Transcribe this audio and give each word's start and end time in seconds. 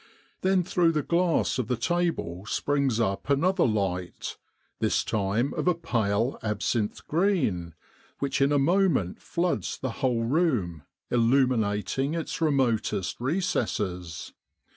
Then 0.41 0.63
through 0.63 0.93
the 0.93 1.03
glass 1.03 1.59
of 1.59 1.67
the 1.67 1.77
table 1.77 2.47
springs 2.47 2.99
up 2.99 3.29
another 3.29 3.67
light, 3.67 4.35
this 4.79 5.03
time 5.03 5.53
of 5.53 5.67
a 5.67 5.75
pale 5.75 6.39
absinthe 6.41 7.05
green, 7.05 7.75
which 8.17 8.41
in 8.41 8.51
a 8.51 8.57
moment 8.57 9.21
floods 9.21 9.77
the 9.77 9.91
whole 10.01 10.23
room, 10.23 10.81
illuminating 11.11 12.15
its 12.15 12.41
remotest 12.41 13.17
recesses. 13.19 14.33